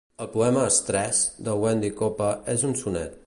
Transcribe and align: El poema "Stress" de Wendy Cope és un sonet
El 0.23 0.27
poema 0.35 0.63
"Stress" 0.77 1.19
de 1.49 1.57
Wendy 1.65 1.93
Cope 2.01 2.35
és 2.57 2.69
un 2.71 2.77
sonet 2.85 3.19